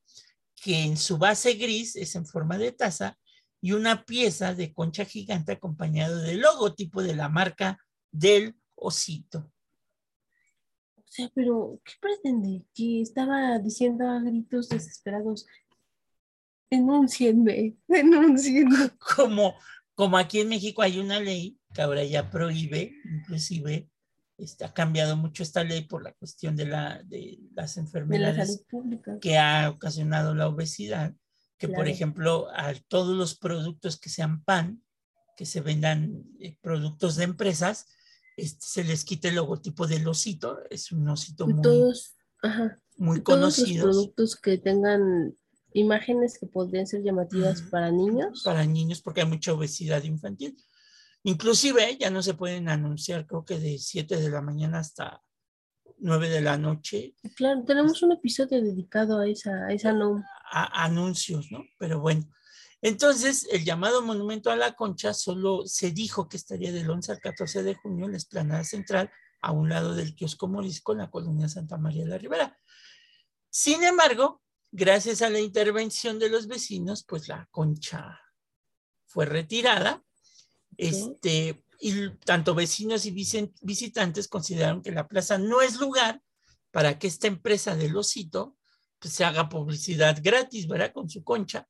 [0.54, 3.18] que en su base gris es en forma de taza
[3.66, 7.76] y una pieza de concha gigante acompañado del logotipo de la marca
[8.12, 9.50] del osito.
[10.94, 12.64] O sea, pero ¿qué pretende?
[12.72, 15.48] Que estaba diciendo a gritos desesperados,
[16.70, 18.90] denúncienme, denúncienme.
[19.16, 19.56] Como,
[19.96, 23.90] como aquí en México hay una ley que ahora ya prohíbe, inclusive,
[24.38, 28.64] este, ha cambiado mucho esta ley por la cuestión de, la, de las enfermedades
[29.20, 31.16] que ha ocasionado la obesidad
[31.58, 34.82] que por ejemplo a todos los productos que sean pan,
[35.36, 37.86] que se vendan eh, productos de empresas,
[38.36, 41.92] este, se les quite el logotipo del osito, es un osito muy,
[42.42, 42.80] Ajá.
[42.96, 45.34] muy Todos los productos que tengan
[45.72, 48.42] imágenes que podrían ser llamativas Mm, para niños.
[48.44, 50.56] para niños porque hay mucha obesidad infantil.
[51.22, 55.22] Inclusive ya no se pueden anunciar, creo que de 7 de la mañana hasta
[55.98, 60.22] 9 de la noche, Claro, tenemos un episodio dedicado a esa, a esa no.
[60.50, 61.64] A- anuncios, ¿no?
[61.78, 62.28] Pero bueno.
[62.82, 67.20] Entonces, el llamado Monumento a la Concha solo se dijo que estaría del 11 al
[67.20, 71.10] 14 de junio en la explanada central, a un lado del kiosco Morisco, en la
[71.10, 72.58] colonia Santa María de la Ribera.
[73.50, 78.20] Sin embargo, gracias a la intervención de los vecinos, pues la concha
[79.06, 80.02] fue retirada.
[80.76, 86.22] Este, y tanto vecinos y visitantes consideraron que la plaza no es lugar
[86.70, 88.55] para que esta empresa del osito
[89.06, 90.92] se haga publicidad gratis, ¿verdad?
[90.92, 91.66] Con su concha.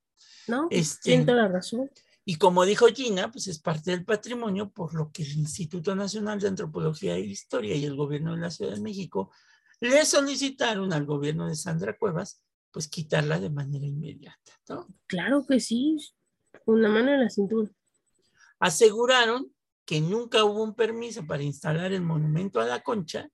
[0.49, 0.69] ¿No?
[0.71, 1.91] Este, Tiene toda la razón.
[2.25, 6.41] Y como dijo Gina, pues es parte del patrimonio, por lo que el Instituto Nacional
[6.41, 9.31] de Antropología e Historia y el gobierno de la Ciudad de México
[9.81, 14.89] le solicitaron al gobierno de Sandra Cuevas, pues quitarla de manera inmediata, ¿no?
[15.07, 15.97] Claro que sí.
[16.65, 17.71] Con la mano en la cintura.
[18.59, 19.53] Aseguraron
[19.85, 23.29] que nunca hubo un permiso para instalar el monumento a la concha.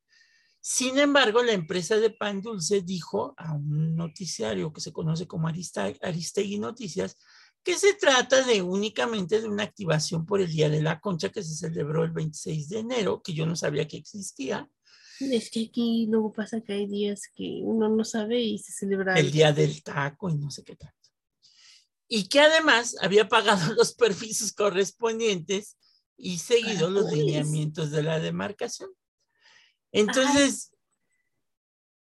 [0.64, 5.48] Sin embargo, la empresa de pan dulce dijo a un noticiario que se conoce como
[5.48, 7.16] Aristegui Noticias
[7.64, 11.42] que se trata de únicamente de una activación por el Día de la Concha que
[11.42, 14.70] se celebró el 26 de enero, que yo no sabía que existía,
[15.18, 19.18] Es que aquí luego pasa que hay días que uno no sabe y se celebra.
[19.18, 20.96] el Día del Taco y no sé qué tanto.
[22.08, 25.76] Y que además había pagado los permisos correspondientes
[26.16, 28.90] y seguido los lineamientos de la demarcación.
[29.92, 30.72] Entonces,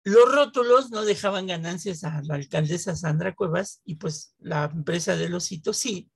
[0.05, 5.29] los rótulos no dejaban ganancias a la alcaldesa Sandra Cuevas y pues la empresa de
[5.29, 6.11] los hitos sí.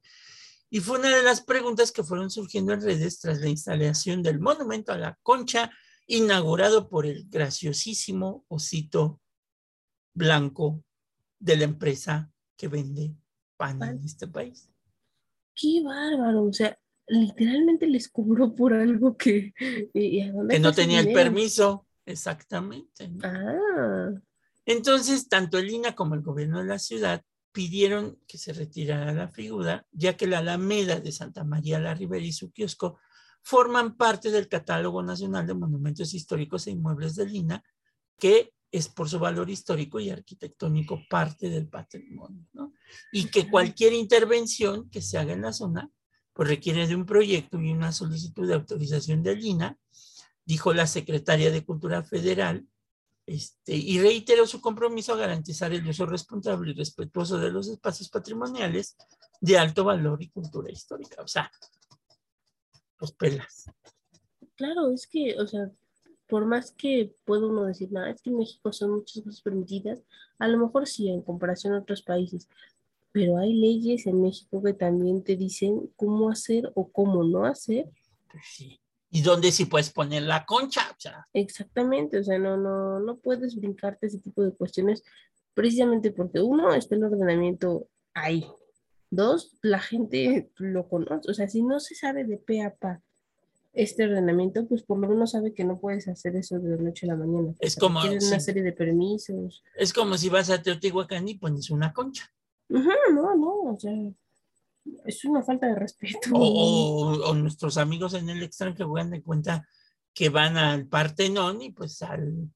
[0.69, 4.41] Y fue una de las preguntas que fueron surgiendo en redes tras la instalación del
[4.41, 5.71] monumento a la concha
[6.07, 9.21] inaugurado por el graciosísimo osito
[10.15, 10.85] blanco
[11.39, 13.15] de la empresa que vende
[13.57, 14.01] pan en Pan.
[14.05, 14.69] este país.
[15.55, 16.45] Qué bárbaro.
[16.45, 19.55] O sea, literalmente les cobró por algo que.
[19.95, 23.09] ¿y a dónde Que no tenía el permiso, exactamente.
[23.09, 23.21] ¿no?
[23.25, 24.11] Ah,
[24.65, 29.29] Entonces, tanto el INA como el gobierno de la ciudad pidieron que se retirara la
[29.29, 32.99] figura, ya que la Alameda de Santa María la Ribera y su kiosco
[33.43, 37.65] forman parte del Catálogo Nacional de Monumentos Históricos e Inmuebles del INA,
[38.19, 42.75] que es por su valor histórico y arquitectónico parte del patrimonio, ¿no?
[43.13, 45.91] Y que cualquier intervención que se haga en la zona,
[46.37, 49.79] pues requiere de un proyecto y una solicitud de autorización del INA,
[50.45, 52.69] dijo la secretaria de Cultura Federal,
[53.25, 58.11] este, y reiteró su compromiso a garantizar el uso responsable y respetuoso de los espacios
[58.11, 58.97] patrimoniales
[59.41, 61.23] de alto valor y cultura histórica.
[61.23, 61.51] O sea,
[62.99, 63.65] pues pelas.
[64.57, 65.71] claro, es que, o sea,
[66.29, 70.03] por más que pueda uno decir, no, es que en México son muchas cosas permitidas,
[70.39, 72.47] a lo mejor sí en comparación a otros países,
[73.17, 77.89] pero hay leyes en México que también te dicen cómo hacer o cómo no hacer.
[78.31, 78.79] Pues sí.
[79.11, 80.83] ¿Y dónde sí puedes poner la concha?
[80.91, 85.03] O sea, Exactamente, o sea, no, no, no puedes brincarte ese tipo de cuestiones
[85.55, 88.45] precisamente porque uno, está el ordenamiento ahí.
[89.09, 93.01] Dos, la gente lo conoce, o sea, si no se sabe de pe a pa
[93.73, 97.07] este ordenamiento, pues por lo menos sabe que no puedes hacer eso de la noche
[97.07, 97.55] a la mañana.
[97.61, 99.65] Es como requieren una si- serie de permisos.
[99.75, 102.31] es como si vas a Teotihuacán y pones una concha.
[102.69, 102.83] No,
[103.37, 103.93] no, o sea,
[105.05, 106.31] es una falta de respeto.
[106.33, 109.69] O, o- o nuestros amigos en el extranjero dan de cuenta
[110.13, 112.51] que van al Partenón y pues al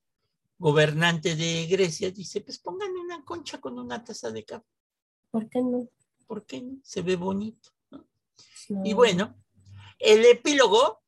[0.58, 4.66] gobernante de Grecia dice, pues pongan una concha con una taza de café.
[5.30, 5.88] ¿Por qué no?
[6.26, 6.78] ¿Por qué no?
[6.82, 7.70] Se ve bonito.
[7.90, 8.06] ¿no?
[8.70, 8.82] No.
[8.84, 9.36] Y bueno,
[9.98, 11.02] el epílogo,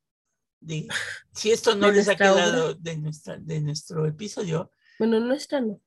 [0.59, 0.87] de,
[1.33, 2.17] si esto no les ha obra.
[2.17, 5.81] quedado de, nuestra, de nuestro episodio, Bueno, nuestra no,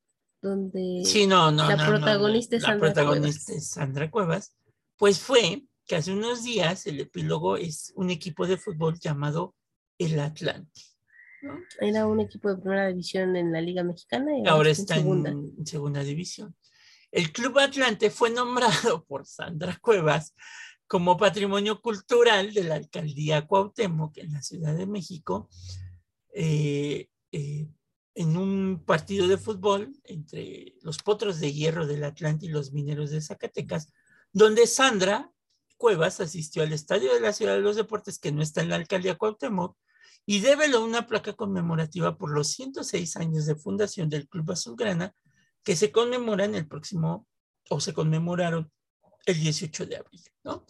[0.47, 3.62] donde sí, no, no, la no, no, protagonista es la Sandra protagonista Cuevas.
[3.62, 4.57] es Sandra Cuevas,
[4.97, 9.55] pues fue que hace unos días el epílogo es un equipo de fútbol llamado
[9.99, 10.80] el Atlante.
[11.80, 15.30] era un equipo de primera división en la Liga Mexicana y Ahora está segunda.
[15.30, 16.57] en segunda división.
[17.12, 20.34] El Club Atlante fue nombrado por Sandra Cuevas
[20.86, 25.49] como patrimonio cultural de la alcaldía Cuauhtémoc en la Ciudad de México
[26.32, 27.66] eh, eh,
[28.16, 33.10] en un partido de fútbol entre los potros de hierro del Atlante y los mineros
[33.10, 33.92] de Zacatecas,
[34.32, 35.30] donde Sandra
[35.76, 38.76] Cuevas asistió al estadio de la Ciudad de los Deportes, que no está en la
[38.76, 39.76] alcaldía Cuauhtémoc,
[40.24, 45.14] y develó una placa conmemorativa por los 106 años de fundación del Club Azulgrana,
[45.62, 47.28] que se conmemoran el próximo,
[47.68, 48.72] o se conmemoraron
[49.26, 50.64] el 18 de abril, ¿no?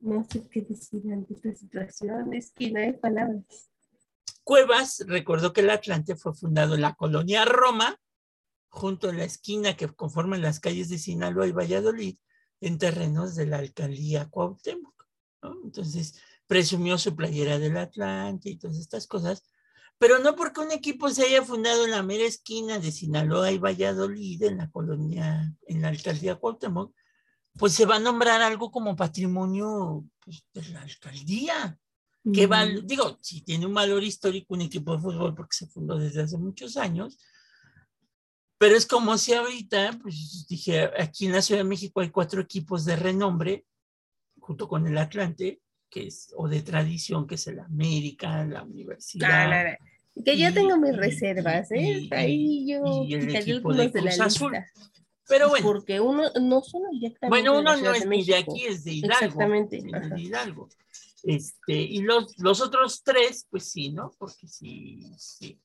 [0.00, 3.70] No sé qué decir ante esta situación, es que no hay palabras.
[4.48, 8.00] Cuevas recordó que el Atlante fue fundado en la colonia Roma,
[8.70, 12.16] junto a la esquina que conforman las calles de Sinaloa y Valladolid,
[12.62, 15.06] en terrenos de la alcaldía Cuauhtémoc.
[15.64, 19.44] Entonces, presumió su playera del Atlante y todas estas cosas,
[19.98, 23.58] pero no porque un equipo se haya fundado en la mera esquina de Sinaloa y
[23.58, 26.94] Valladolid, en la colonia, en la alcaldía Cuauhtémoc,
[27.58, 31.78] pues se va a nombrar algo como patrimonio pues, de la alcaldía.
[32.32, 35.98] Que va, digo, si tiene un valor histórico un equipo de fútbol porque se fundó
[35.98, 37.18] desde hace muchos años,
[38.58, 42.42] pero es como si ahorita, pues dije, aquí en la Ciudad de México hay cuatro
[42.42, 43.64] equipos de renombre,
[44.40, 49.76] junto con el Atlante, que es, o de tradición, que es el América, la Universidad.
[50.24, 52.08] Que yo tengo mis reservas, ¿eh?
[52.10, 54.52] Ahí yo y el equipo de Cruz Azul.
[55.28, 55.66] Pero bueno.
[55.66, 57.28] Porque uno no solo directamente.
[57.28, 59.14] Bueno, uno no es ni de aquí, es de Hidalgo.
[59.14, 59.76] Exactamente.
[59.76, 60.68] Es de Hidalgo.
[61.24, 64.12] Este, y los, los otros tres, pues sí, ¿no?
[64.18, 65.60] Porque sí, sí.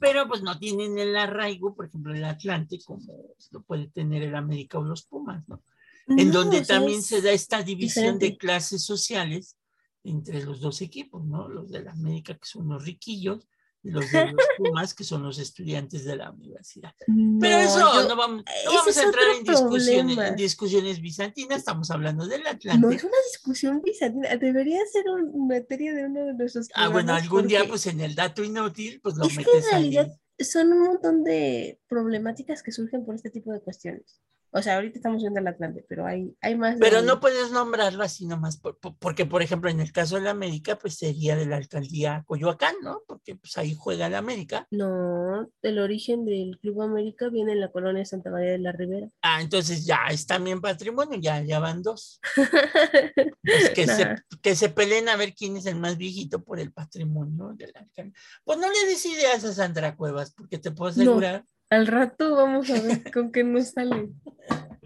[0.00, 4.34] Pero pues no tienen el arraigo, por ejemplo, el Atlante, como lo puede tener el
[4.34, 5.62] América o los Pumas, ¿no?
[6.08, 9.56] en donde también se da esta división de clases sociales
[10.04, 11.48] entre los dos equipos, ¿no?
[11.48, 13.48] Los de la América, que son los riquillos,
[13.90, 16.92] los de los Pumas, que son los estudiantes de la universidad.
[17.40, 22.80] Pero eso no vamos, a entrar en discusiones, en discusiones, bizantinas, estamos hablando del Atlante.
[22.80, 27.14] No es una discusión bizantina, debería ser una materia de uno de nuestros Ah, bueno,
[27.14, 30.72] algún día, pues en el dato inútil, pues lo es metes que en realidad Son
[30.72, 34.20] un montón de problemáticas que surgen por este tipo de cuestiones.
[34.56, 36.78] O sea, ahorita estamos viendo el Atlante, pero hay, hay más.
[36.80, 38.58] Pero no puedes nombrarlo así nomás,
[38.98, 42.74] porque por ejemplo en el caso de la América, pues sería de la alcaldía Coyoacán,
[42.82, 43.02] ¿no?
[43.06, 44.66] Porque pues ahí juega la América.
[44.70, 49.10] No, el origen del Club América viene en la colonia Santa María de la Ribera.
[49.20, 52.18] Ah, entonces ya es también patrimonio, ya, ya van dos.
[53.44, 56.72] pues que, se, que se peleen a ver quién es el más viejito por el
[56.72, 58.18] patrimonio de la alcaldía.
[58.42, 61.44] Pues no le des ideas a Sandra Cuevas, porque te puedo asegurar.
[61.70, 64.10] Al rato vamos a ver con qué nos sale.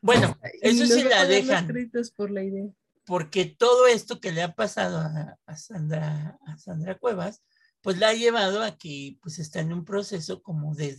[0.00, 1.68] Bueno, eso sí la dejan.
[2.16, 2.70] Por la idea.
[3.04, 7.42] Porque todo esto que le ha pasado a, Sandra, a Sandra Cuevas,
[7.82, 10.96] pues la ha llevado a que pues está en un proceso como de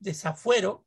[0.00, 0.84] desafuero,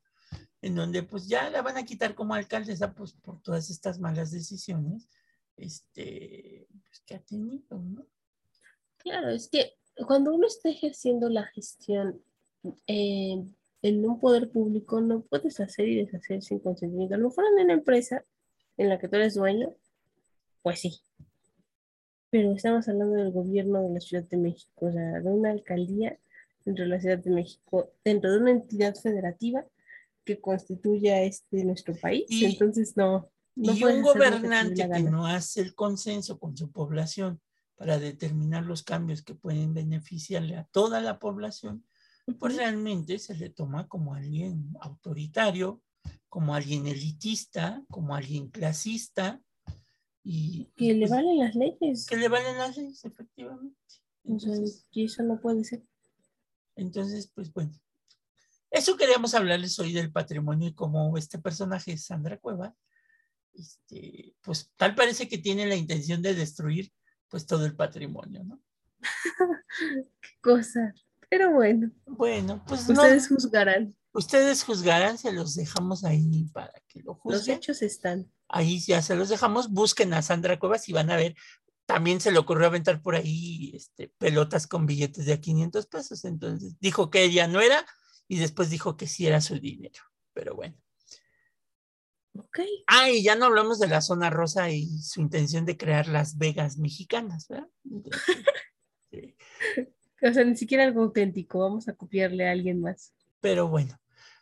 [0.61, 4.31] en donde pues ya la van a quitar como alcaldesa pues por todas estas malas
[4.31, 5.07] decisiones
[5.55, 8.05] este, pues, que ha tenido, ¿no?
[8.97, 9.73] Claro, es que
[10.07, 12.23] cuando uno está ejerciendo la gestión
[12.87, 13.43] eh,
[13.81, 17.15] en un poder público no puedes hacer y deshacer sin consentimiento.
[17.15, 18.23] A lo mejor en una empresa
[18.77, 19.73] en la que tú eres dueño,
[20.61, 21.01] pues sí.
[22.29, 26.17] Pero estamos hablando del gobierno de la Ciudad de México, o sea, de una alcaldía
[26.65, 29.65] dentro de la Ciudad de México, dentro de una entidad federativa
[30.23, 32.25] que constituya este nuestro país.
[32.29, 33.29] Entonces, no.
[33.55, 37.41] no y un gobernante que no hace el consenso con su población
[37.75, 41.83] para determinar los cambios que pueden beneficiarle a toda la población,
[42.39, 45.81] pues realmente se le toma como alguien autoritario,
[46.29, 49.41] como alguien elitista, como alguien clasista.
[50.23, 52.05] Y, que le pues valen las leyes.
[52.05, 53.77] Que le valen las leyes, efectivamente.
[54.23, 55.83] Entonces, y eso no puede ser.
[56.75, 57.73] Entonces, pues bueno.
[58.71, 62.75] Eso queríamos hablarles hoy del patrimonio y cómo este personaje, Sandra Cueva,
[63.53, 66.91] este, pues tal parece que tiene la intención de destruir
[67.29, 68.59] pues todo el patrimonio, ¿no?
[70.21, 70.95] Qué cosa.
[71.33, 71.89] Pero bueno.
[72.05, 73.95] Bueno, pues ustedes juzgarán.
[74.11, 77.39] Ustedes juzgarán, se los dejamos ahí para que lo juzguen.
[77.39, 78.31] Los hechos están.
[78.47, 79.71] Ahí ya se los dejamos.
[79.71, 81.35] Busquen a Sandra Cuevas y van a ver.
[81.87, 86.23] También se le ocurrió aventar por ahí este, pelotas con billetes de a 500 pesos.
[86.23, 87.83] Entonces dijo que ella no era
[88.27, 90.03] y después dijo que sí era su dinero.
[90.33, 90.77] Pero bueno.
[92.37, 92.59] Ok.
[92.85, 96.37] Ah, y ya no hablamos de la zona rosa y su intención de crear Las
[96.37, 97.69] Vegas mexicanas, ¿verdad?
[99.09, 99.35] sí.
[100.23, 103.13] O sea, ni siquiera algo auténtico, vamos a copiarle a alguien más.
[103.41, 103.99] Pero bueno,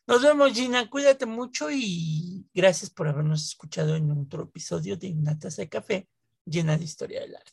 [0.07, 5.37] nos vemos Gina, cuídate mucho y gracias por habernos escuchado en otro episodio de Una
[5.37, 6.07] taza de café
[6.45, 7.51] llena de historia del arte.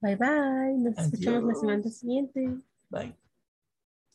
[0.00, 2.56] Bye bye, nos escuchamos la semana siguiente.
[2.88, 3.19] Bye.